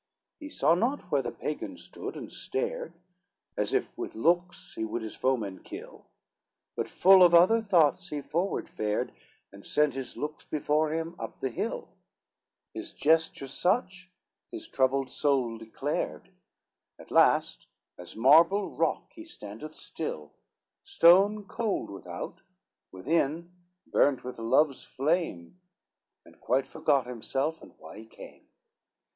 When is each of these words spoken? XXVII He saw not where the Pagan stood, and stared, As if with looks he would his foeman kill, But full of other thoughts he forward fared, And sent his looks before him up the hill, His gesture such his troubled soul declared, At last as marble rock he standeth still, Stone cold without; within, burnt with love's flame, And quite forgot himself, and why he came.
XXVII 0.39 0.45
He 0.47 0.49
saw 0.49 0.73
not 0.73 1.11
where 1.11 1.21
the 1.21 1.31
Pagan 1.31 1.77
stood, 1.77 2.15
and 2.15 2.33
stared, 2.33 2.95
As 3.55 3.71
if 3.71 3.95
with 3.95 4.15
looks 4.15 4.73
he 4.73 4.83
would 4.83 5.03
his 5.03 5.13
foeman 5.15 5.59
kill, 5.61 6.07
But 6.75 6.89
full 6.89 7.21
of 7.21 7.35
other 7.35 7.61
thoughts 7.61 8.09
he 8.09 8.19
forward 8.19 8.67
fared, 8.67 9.11
And 9.51 9.63
sent 9.63 9.93
his 9.93 10.17
looks 10.17 10.43
before 10.43 10.91
him 10.91 11.15
up 11.19 11.39
the 11.39 11.49
hill, 11.51 11.89
His 12.73 12.93
gesture 12.93 13.45
such 13.45 14.09
his 14.49 14.67
troubled 14.67 15.11
soul 15.11 15.59
declared, 15.59 16.31
At 16.97 17.11
last 17.11 17.67
as 17.95 18.15
marble 18.15 18.71
rock 18.75 19.11
he 19.13 19.23
standeth 19.23 19.75
still, 19.75 20.31
Stone 20.83 21.45
cold 21.45 21.91
without; 21.91 22.41
within, 22.91 23.51
burnt 23.85 24.23
with 24.23 24.39
love's 24.39 24.83
flame, 24.83 25.59
And 26.25 26.41
quite 26.41 26.65
forgot 26.65 27.05
himself, 27.05 27.61
and 27.61 27.75
why 27.77 27.99
he 27.99 28.07
came. 28.07 28.47